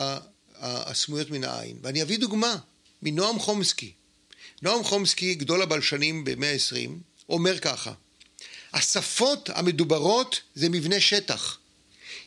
[0.59, 1.77] הסמויות מן העין.
[1.83, 2.57] ואני אביא דוגמה
[3.03, 3.93] מנועם חומסקי.
[4.63, 6.91] נועם חומסקי, גדול הבלשנים במאה ה-20,
[7.29, 7.93] אומר ככה:
[8.73, 11.59] השפות המדוברות זה מבנה שטח.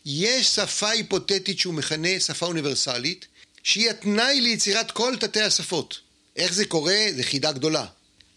[0.05, 3.25] יש שפה היפותטית שהוא מכנה שפה אוניברסלית,
[3.63, 5.99] שהיא התנאי ליצירת כל תתי השפות.
[6.35, 7.05] איך זה קורה?
[7.15, 7.85] זה חידה גדולה.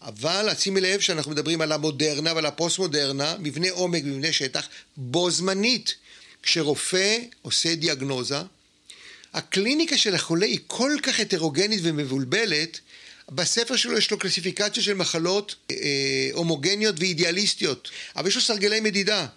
[0.03, 5.95] אבל שימי לב שאנחנו מדברים על המודרנה ועל הפוסט-מודרנה, מבנה עומק ומבנה שטח, בו זמנית.
[6.43, 8.37] כשרופא עושה דיאגנוזה,
[9.33, 12.79] הקליניקה של החולה היא כל כך הטרוגנית ומבולבלת,
[13.29, 19.27] בספר שלו יש לו קלסיפיקציה של מחלות אה, הומוגניות ואידיאליסטיות, אבל יש לו סרגלי מדידה.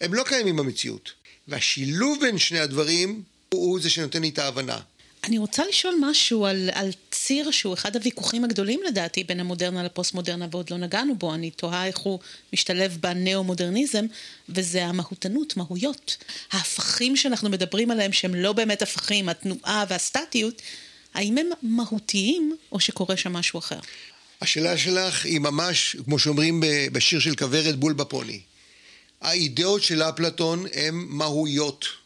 [0.00, 1.12] הם לא קיימים במציאות.
[1.48, 4.80] והשילוב בין שני הדברים הוא זה שנותן לי את ההבנה.
[5.24, 10.46] אני רוצה לשאול משהו על, על ציר שהוא אחד הוויכוחים הגדולים לדעתי בין המודרנה לפוסט-מודרנה
[10.50, 12.18] ועוד לא נגענו בו, אני תוהה איך הוא
[12.52, 14.04] משתלב בנאו-מודרניזם,
[14.48, 16.16] וזה המהותנות, מהויות.
[16.52, 20.62] ההפכים שאנחנו מדברים עליהם שהם לא באמת הפכים, התנועה והסטטיות,
[21.14, 23.78] האם הם מהותיים או שקורה שם משהו אחר?
[24.40, 28.40] השאלה שלך היא ממש, כמו שאומרים בשיר של כוורת, בול בפוני.
[29.20, 32.03] האידאות של אפלטון הן מהויות.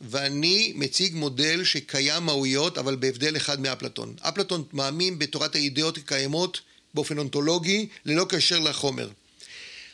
[0.00, 4.14] ואני מציג מודל שקיים מהויות, אבל בהבדל אחד מאפלטון.
[4.20, 6.60] אפלטון מאמין בתורת האידאות הקיימות
[6.94, 9.08] באופן אונתולוגי, ללא קשר לחומר.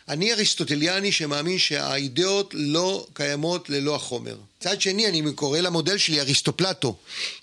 [0.09, 4.37] אני אריסטוטליאני שמאמין שהאידאות לא קיימות ללא החומר.
[4.61, 6.97] מצד שני, אני קורא למודל שלי אריסטופלטו,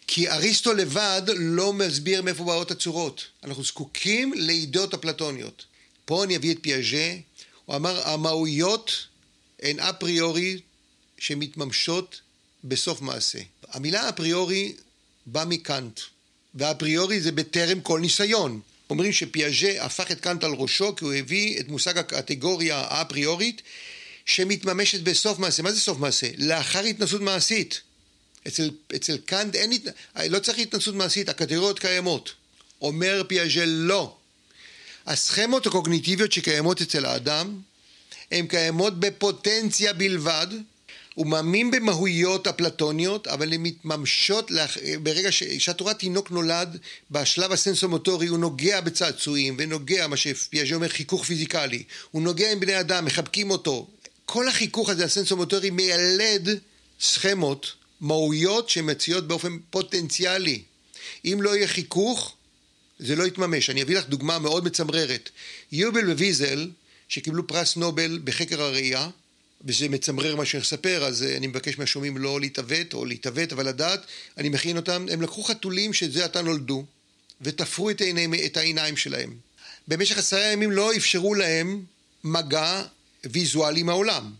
[0.08, 3.26] כי אריסטו לבד לא מסביר מאיפה באות הצורות.
[3.44, 5.66] אנחנו זקוקים לאידאות אפלטוניות.
[6.06, 7.16] פה אני אביא את פיאז'ה,
[7.66, 9.08] הוא אמר, המהויות
[9.62, 10.60] הן אפריורי
[11.18, 12.22] שמתממשות
[12.64, 13.40] בסוף מעשה.
[13.70, 14.74] המילה אפריורי
[15.26, 16.00] באה מקאנט,
[16.56, 18.62] והאפריורי זה בטרם כל ניסיון.
[18.90, 23.62] אומרים שפיאז'ה הפך את קאנט על ראשו כי הוא הביא את מושג הקטגוריה האפריורית
[24.26, 25.64] שמתממשת בסוף מעשה.
[25.64, 26.28] מה זה סוף מעשה?
[26.38, 27.82] לאחר התנסות מעשית.
[28.48, 29.72] אצל, אצל קאנט אין,
[30.30, 32.34] לא צריך התנסות מעשית, הקטגוריות קיימות.
[32.82, 34.16] אומר פיאז'ה לא.
[35.06, 37.60] הסכמות הקוגניטיביות שקיימות אצל האדם
[38.32, 40.48] הן קיימות בפוטנציה בלבד
[41.14, 44.78] הוא מאמין במהויות אפלטוניות, אבל הן מתממשות לאח...
[45.04, 45.44] ברגע ש...
[45.44, 46.78] שהתורת תינוק נולד,
[47.12, 51.84] בשלב הסנסומוטורי הוא נוגע בצעצועים, ונוגע, מה שפיאז'ה אומר, חיכוך פיזיקלי.
[52.12, 53.88] הוא נוגע עם בני אדם, מחבקים אותו.
[54.26, 56.50] כל החיכוך הזה, הסנסומוטורי, מיילד
[57.02, 57.72] סכמות,
[58.02, 60.62] מהויות שמציעות באופן פוטנציאלי.
[61.26, 62.36] אם לא יהיה חיכוך,
[63.00, 63.70] זה לא יתממש.
[63.70, 65.30] אני אביא לך דוגמה מאוד מצמררת.
[65.72, 66.70] יובל וויזל,
[67.10, 69.10] שקיבלו פרס נובל בחקר הראייה,
[69.66, 73.68] וזה מצמרר מה שאני אספר, אז אה, אני מבקש מהשומעים לא להתעוות או להתעוות, אבל
[73.68, 74.06] לדעת,
[74.38, 76.86] אני מכין אותם, הם לקחו חתולים שזה עתה נולדו,
[77.42, 79.36] ותפרו את, העיני, את העיניים שלהם.
[79.88, 81.84] במשך עשרה ימים לא אפשרו להם
[82.24, 82.84] מגע
[83.24, 84.32] ויזואלי עם העולם.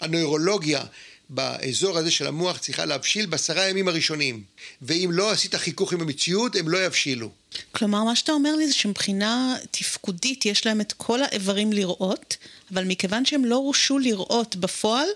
[0.00, 0.84] הנוירולוגיה
[1.28, 4.42] באזור הזה של המוח צריכה להבשיל בעשרה הימים הראשונים,
[4.82, 7.30] ואם לא עשית חיכוך עם המציאות, הם לא יבשילו.
[7.72, 12.36] כלומר, מה שאתה אומר לי זה שמבחינה תפקודית יש להם את כל האיברים לראות,
[12.72, 15.08] אבל מכיוון שהם לא הורשו לראות בפועל,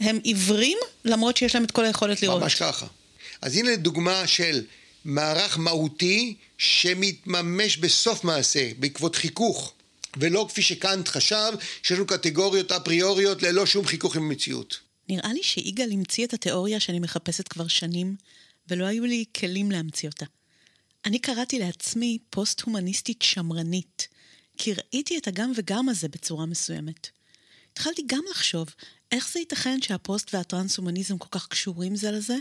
[0.00, 2.42] הם עיוורים למרות שיש להם את כל היכולת לראות.
[2.42, 2.86] ממש ככה.
[3.42, 4.62] אז הנה דוגמה של
[5.04, 9.72] מערך מהותי שמתממש בסוף מעשה, בעקבות חיכוך.
[10.16, 11.52] ולא כפי שקאנט חשב,
[11.82, 14.85] שיש לנו קטגוריות אפריוריות ללא שום חיכוך עם המציאות.
[15.08, 18.16] נראה לי שיגאל המציא את התיאוריה שאני מחפשת כבר שנים,
[18.68, 20.26] ולא היו לי כלים להמציא אותה.
[21.04, 24.08] אני קראתי לעצמי פוסט-הומניסטית שמרנית,
[24.58, 27.08] כי ראיתי את הגם וגם הזה בצורה מסוימת.
[27.72, 28.68] התחלתי גם לחשוב
[29.12, 32.36] איך זה ייתכן שהפוסט והטרנס-הומניזם כל כך קשורים זה לזה,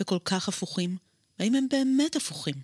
[0.00, 0.96] וכל כך הפוכים,
[1.38, 2.54] והאם הם באמת הפוכים.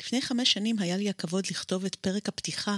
[0.00, 2.76] לפני חמש שנים היה לי הכבוד לכתוב את פרק הפתיחה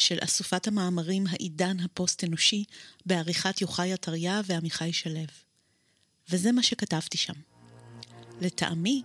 [0.00, 2.64] של אסופת המאמרים העידן הפוסט-אנושי
[3.06, 5.20] בעריכת יוחאי עטריה ועמיחי שלו.
[6.30, 7.32] וזה מה שכתבתי שם.
[8.40, 9.02] לטעמי,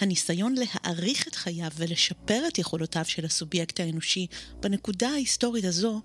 [0.00, 4.26] הניסיון להאריך את חייו ולשפר את יכולותיו של הסובייקט האנושי
[4.60, 6.00] בנקודה ההיסטורית הזו,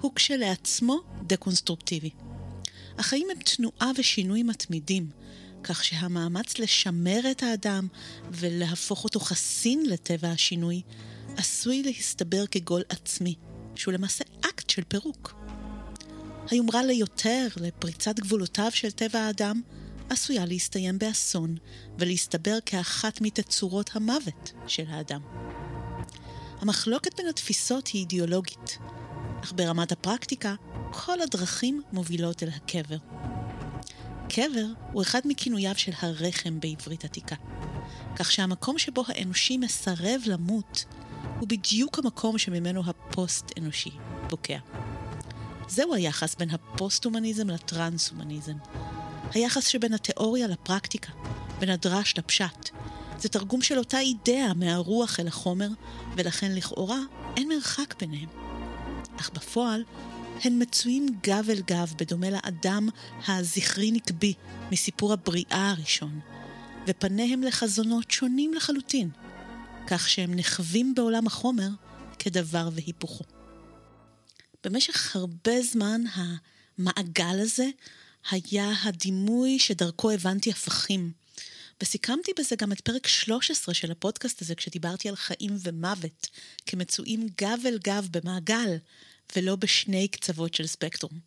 [0.00, 2.10] הוא כשלעצמו דקונסטרוקטיבי.
[2.98, 5.10] החיים הם תנועה ושינוי מתמידים,
[5.62, 7.88] כך שהמאמץ לשמר את האדם
[8.30, 10.82] ולהפוך אותו חסין לטבע השינוי,
[11.36, 13.34] עשוי להסתבר כגול עצמי,
[13.76, 15.34] שהוא למעשה אקט של פירוק.
[16.50, 19.60] היומרה ליותר, לפריצת גבולותיו של טבע האדם,
[20.10, 21.56] עשויה להסתיים באסון
[21.98, 25.20] ולהסתבר כאחת מתצורות המוות של האדם.
[26.60, 28.78] המחלוקת בין התפיסות היא אידיאולוגית,
[29.44, 30.54] אך ברמת הפרקטיקה,
[30.92, 32.96] כל הדרכים מובילות אל הקבר.
[34.28, 37.36] קבר הוא אחד מכינוייו של הרחם בעברית עתיקה,
[38.16, 40.84] כך שהמקום שבו האנושי מסרב למות
[41.40, 43.90] הוא בדיוק המקום שממנו הפוסט-אנושי
[44.30, 44.58] בוקע.
[45.68, 48.56] זהו היחס בין הפוסט-הומניזם לטרנס-הומניזם.
[49.30, 51.12] היחס שבין התיאוריה לפרקטיקה,
[51.58, 52.70] בין הדרש לפשט.
[53.18, 55.68] זה תרגום של אותה אידאה מהרוח אל החומר,
[56.16, 56.98] ולכן לכאורה
[57.36, 58.28] אין מרחק ביניהם.
[59.20, 59.84] אך בפועל,
[60.44, 62.88] הן מצויים גב אל גב בדומה לאדם
[63.28, 64.34] הזכרי נקבי
[64.72, 66.20] מסיפור הבריאה הראשון,
[66.86, 69.10] ופניהם לחזונות שונים לחלוטין,
[69.86, 71.68] כך שהם נחווים בעולם החומר
[72.18, 73.24] כדבר והיפוכו.
[74.64, 77.68] במשך הרבה זמן המעגל הזה
[78.30, 81.12] היה הדימוי שדרכו הבנתי הפכים.
[81.82, 86.28] וסיכמתי בזה גם את פרק 13 של הפודקאסט הזה, כשדיברתי על חיים ומוות,
[86.66, 88.76] כמצויים גב אל גב במעגל,
[89.36, 91.18] ולא בשני קצוות של ספקטרום.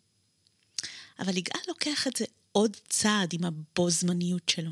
[1.18, 4.70] אבל יגאל לוקח את זה עוד צעד עם הבו זמניות שלו.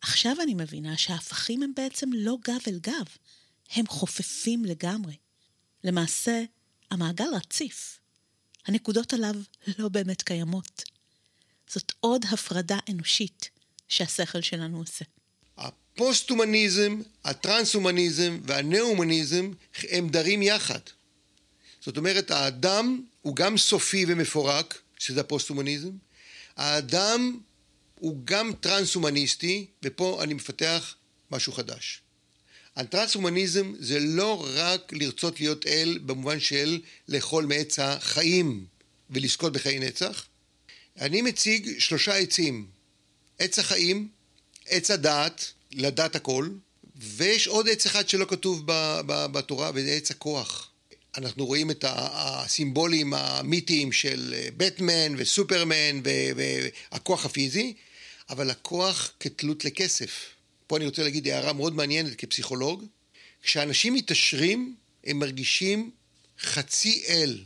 [0.00, 3.06] עכשיו אני מבינה שההפכים הם בעצם לא גב אל גב,
[3.72, 5.16] הם חופפים לגמרי.
[5.84, 6.42] למעשה,
[6.90, 7.98] המעגל רציף.
[8.66, 9.34] הנקודות עליו
[9.78, 10.82] לא באמת קיימות.
[11.68, 13.50] זאת עוד הפרדה אנושית
[13.88, 15.04] שהשכל שלנו עושה.
[15.56, 19.50] הפוסט-הומניזם, הטרנס-הומניזם והנאו-הומניזם
[19.90, 20.80] הם דרים יחד.
[21.80, 25.90] זאת אומרת, האדם הוא גם סופי ומפורק, שזה הפוסט-הומניזם,
[26.56, 27.40] האדם
[28.00, 30.94] הוא גם טרנס-הומניסטי, ופה אני מפתח
[31.30, 32.00] משהו חדש.
[32.76, 38.66] הטרנס-הומניזם זה לא רק לרצות להיות אל במובן של לאכול מעץ החיים
[39.10, 40.26] ולזכות בחיי נצח,
[41.00, 42.66] אני מציג שלושה עצים,
[43.38, 44.08] עץ החיים,
[44.66, 46.48] עץ הדעת, לדעת הכל,
[46.96, 48.62] ויש עוד עץ אחד שלא כתוב
[49.06, 50.70] בתורה, וזה עץ הכוח.
[51.16, 56.00] אנחנו רואים את הסימבולים המיתיים של בטמן וסופרמן
[56.36, 57.74] והכוח הפיזי,
[58.30, 60.26] אבל הכוח כתלות לכסף.
[60.66, 62.84] פה אני רוצה להגיד הערה מאוד מעניינת כפסיכולוג.
[63.42, 65.90] כשאנשים מתעשרים, הם מרגישים
[66.40, 67.38] חצי אל.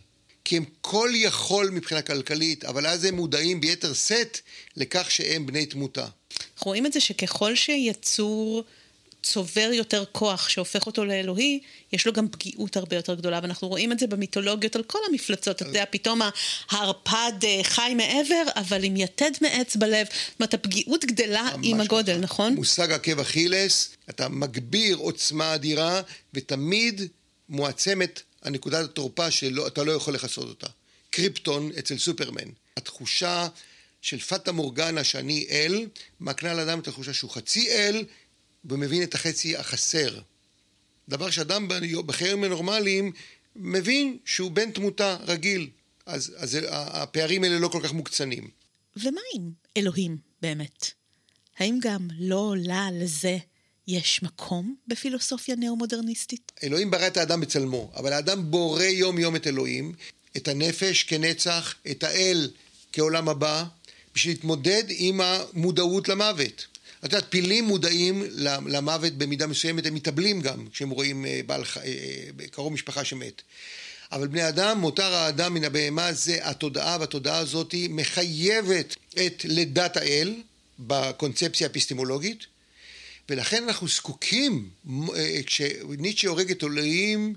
[0.44, 4.40] כי הם כל יכול מבחינה כלכלית, אבל אז הם מודעים ביתר שאת
[4.77, 6.07] לכך שהם בני תמותה.
[6.61, 8.64] רואים את זה שככל שיצור
[9.25, 11.61] צובר יותר כוח שהופך אותו לאלוהי,
[11.93, 15.57] יש לו גם פגיעות הרבה יותר גדולה, ואנחנו רואים את זה במיתולוגיות על כל המפלצות.
[15.57, 16.21] אתה יודע, פתאום
[16.71, 20.07] הערפד אה, חי מעבר, אבל עם יתד מעץ בלב.
[20.07, 22.55] זאת אומרת, הפגיעות גדלה עם הגודל, נכון?
[22.55, 26.01] מושג עקב אכילס, אתה מגביר עוצמה אדירה,
[26.35, 27.01] ותמיד
[27.49, 30.67] מועצמת הנקודת התורפה שאתה לא יכול לכסות אותה.
[31.11, 32.49] קריפטון אצל סופרמן.
[32.77, 33.49] התחושה
[34.03, 35.87] של פטה מורגנה שאני אל,
[36.21, 38.05] מקנה לאדם את התחושה שהוא חצי אל,
[38.64, 40.20] ומבין את החצי החסר.
[41.09, 41.68] דבר שאדם
[42.07, 43.12] בחיים הנורמליים
[43.57, 45.70] מבין שהוא בן תמותה רגיל.
[46.07, 48.48] אז, אז הפערים האלה לא כל כך מוקצנים.
[48.96, 50.90] ומה עם אלוהים באמת?
[51.59, 53.38] האם גם לא עולה לזה
[53.87, 56.53] יש מקום בפילוסופיה נאו-מודרניסטית?
[56.62, 59.92] אלוהים ברא את האדם בצלמו, אבל האדם בורא יום-יום את אלוהים,
[60.37, 62.50] את הנפש כנצח, את האל
[62.92, 63.64] כעולם הבא,
[64.14, 66.66] בשביל להתמודד עם המודעות למוות.
[67.05, 68.23] את יודעת, פילים מודעים
[68.67, 71.83] למוות במידה מסוימת, הם מתאבלים גם כשהם רואים אה, בעל, אה,
[72.40, 73.43] אה, קרוב משפחה שמת.
[74.12, 80.35] אבל בני אדם, מותר האדם מן הבהמה זה התודעה, והתודעה הזאת מחייבת את לידת האל
[80.79, 82.47] בקונספציה האפיסטמולוגית,
[83.29, 84.69] ולכן אנחנו זקוקים,
[85.47, 87.35] כשניטשה הורג את אלוהים,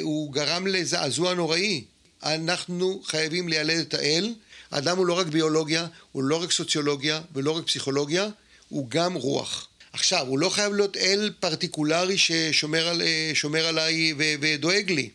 [0.00, 1.84] הוא גרם לזעזוע נוראי.
[2.22, 4.34] אנחנו חייבים ליילד את האל.
[4.70, 8.28] האדם הוא לא רק ביולוגיה, הוא לא רק סוציולוגיה ולא רק פסיכולוגיה,
[8.72, 9.68] הוא גם רוח.
[9.92, 15.10] עכשיו, הוא לא חייב להיות אל פרטיקולרי ששומר על, אה, עליי ודואג לי.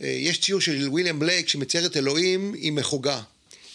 [0.00, 3.22] יש ציור של וויליאם בלייק שמצייר את אלוהים עם מחוגה.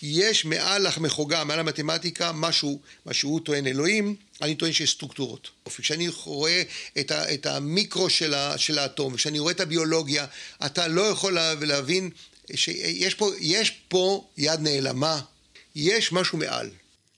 [0.02, 5.50] יש מעל המחוגה, מעל המתמטיקה, משהו, מה שהוא טוען אלוהים, אני טוען שיש סטרוקטורות.
[5.78, 6.64] כשאני רואה
[7.00, 10.26] את, ה, את המיקרו של, ה, של האטום, כשאני רואה את הביולוגיה,
[10.66, 12.10] אתה לא יכול לה, להבין
[12.56, 15.22] שיש פה, יש פה יד נעלמה,
[15.76, 16.70] יש משהו מעל.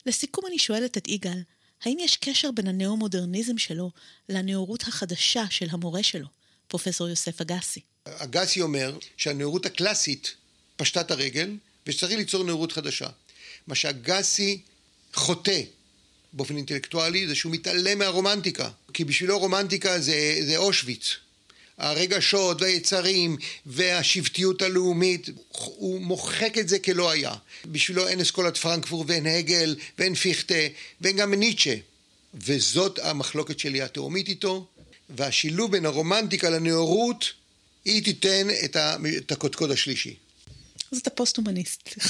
[0.06, 1.42] לסיכום אני שואלת את יגאל,
[1.86, 3.92] האם יש קשר בין הנאו-מודרניזם שלו
[4.30, 6.28] לנאורות החדשה של המורה שלו,
[6.68, 7.80] פרופסור יוסף אגסי?
[8.06, 10.36] אגסי אומר שהנאורות הקלאסית
[10.76, 13.08] פשטה את הרגל, ושצריך ליצור נאורות חדשה.
[13.68, 14.62] מה שאגסי
[15.14, 15.62] חוטא
[16.34, 21.16] באופן אינטלקטואלי זה שהוא מתעלם מהרומנטיקה, כי בשבילו רומנטיקה זה, זה אושוויץ.
[21.78, 27.34] הרגשות והיצרים והשבטיות הלאומית, הוא מוחק את זה כלא היה.
[27.66, 30.54] בשבילו אין אסכולת פרנקפורט ואין הגל ואין פיכטה
[31.02, 31.76] ואין גם ניטשה.
[32.34, 34.68] וזאת המחלוקת שלי התהומית איתו,
[35.10, 37.26] והשילוב בין הרומנטיקה לנאורות,
[37.86, 38.48] היא תיתן
[39.18, 40.16] את הקודקוד השלישי.
[40.92, 42.10] אז אתה פוסט-הומניסט, סליחה.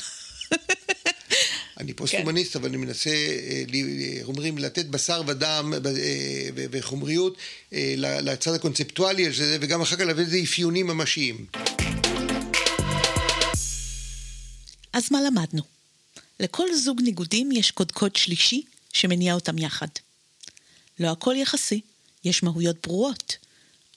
[1.84, 2.60] אני פוסט-הומניסט, כן.
[2.60, 7.38] אבל אני מנסה, אה, אומרים, לתת בשר ודם אה, וחומריות
[7.74, 11.46] אה, לצד הקונספטואלי הזה, וגם אחר כך להביא לזה אפיונים ממשיים.
[14.94, 15.62] אז מה למדנו?
[16.40, 18.62] לכל זוג ניגודים יש קודקוד שלישי
[18.94, 19.88] שמניע אותם יחד.
[21.00, 21.82] לא הכל יחסי,
[22.26, 23.38] יש מהויות ברורות,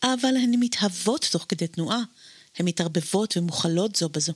[0.03, 2.01] אבל הן מתהוות תוך כדי תנועה,
[2.59, 4.33] הן מתערבבות ומוכלות זו בזו.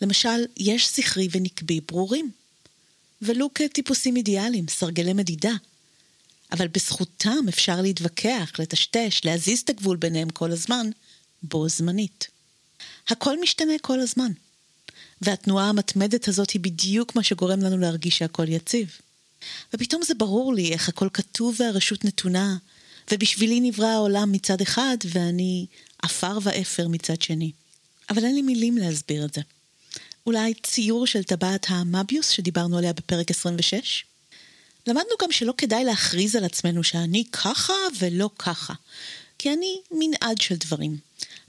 [0.00, 2.30] למשל, יש זכרי ונקבי ברורים,
[3.22, 5.52] ולו כטיפוסים אידיאליים, סרגלי מדידה.
[6.52, 10.90] אבל בזכותם אפשר להתווכח, לטשטש, להזיז את הגבול ביניהם כל הזמן,
[11.42, 12.28] בו זמנית.
[13.08, 14.32] הכל משתנה כל הזמן,
[15.20, 18.98] והתנועה המתמדת הזאת היא בדיוק מה שגורם לנו להרגיש שהכל יציב.
[19.74, 22.56] ופתאום זה ברור לי איך הכל כתוב והרשות נתונה,
[23.10, 25.66] ובשבילי נברא העולם מצד אחד, ואני
[26.02, 27.52] עפר ואפר מצד שני.
[28.10, 29.40] אבל אין לי מילים להסביר את זה.
[30.26, 34.04] אולי ציור של טבעת המביוס שדיברנו עליה בפרק 26?
[34.86, 38.74] למדנו גם שלא כדאי להכריז על עצמנו שאני ככה ולא ככה,
[39.38, 40.96] כי אני מנעד של דברים,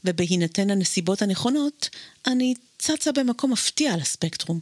[0.04, 1.90] ובהינתן הנסיבות הנכונות,
[2.28, 4.60] אני צצה במקום מפתיע על הספקטרום.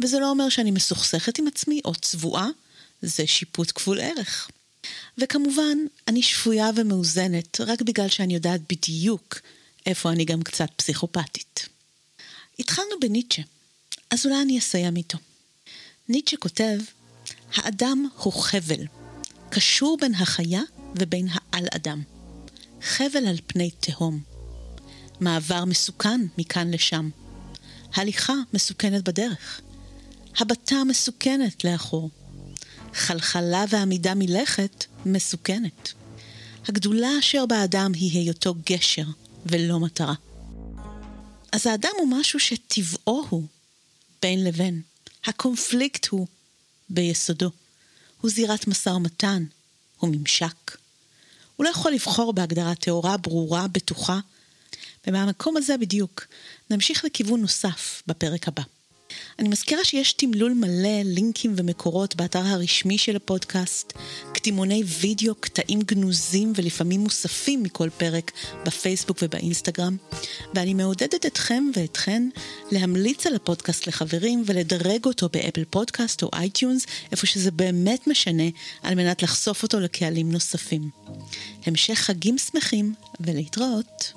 [0.00, 2.48] וזה לא אומר שאני מסוכסכת עם עצמי או צבועה,
[3.02, 4.50] זה שיפוט כפול ערך.
[5.18, 9.40] וכמובן, אני שפויה ומאוזנת רק בגלל שאני יודעת בדיוק
[9.86, 11.68] איפה אני גם קצת פסיכופתית.
[12.58, 13.42] התחלנו בניטשה,
[14.10, 15.18] אז אולי אני אסיים איתו.
[16.08, 16.78] ניטשה כותב,
[17.54, 18.84] האדם הוא חבל,
[19.50, 20.62] קשור בין החיה
[20.96, 22.02] ובין העל-אדם.
[22.82, 24.20] חבל על פני תהום.
[25.20, 27.10] מעבר מסוכן מכאן לשם.
[27.94, 29.60] הליכה מסוכנת בדרך.
[30.38, 32.10] הבטה מסוכנת לאחור.
[32.94, 35.92] חלחלה ועמידה מלכת מסוכנת.
[36.68, 39.04] הגדולה אשר באדם היא היותו גשר
[39.46, 40.14] ולא מטרה.
[41.52, 43.46] אז האדם הוא משהו שטבעו הוא
[44.22, 44.82] בין לבין.
[45.24, 46.26] הקונפליקט הוא
[46.88, 47.50] ביסודו.
[48.20, 49.44] הוא זירת משא ומתן,
[49.98, 50.76] הוא ממשק.
[51.56, 54.18] הוא לא יכול לבחור בהגדרה טהורה, ברורה, בטוחה.
[55.06, 56.26] ומהמקום הזה בדיוק
[56.70, 58.62] נמשיך לכיוון נוסף בפרק הבא.
[59.38, 63.92] אני מזכירה שיש תמלול מלא, לינקים ומקורות באתר הרשמי של הפודקאסט,
[64.32, 68.32] קטימוני וידאו, קטעים גנוזים ולפעמים מוספים מכל פרק
[68.66, 69.96] בפייסבוק ובאינסטגרם,
[70.54, 72.28] ואני מעודדת אתכם ואתכן
[72.72, 78.44] להמליץ על הפודקאסט לחברים ולדרג אותו ב Apple Podcast או iTunes, איפה שזה באמת משנה,
[78.82, 80.90] על מנת לחשוף אותו לקהלים נוספים.
[81.66, 84.12] המשך חגים שמחים ולהתראות.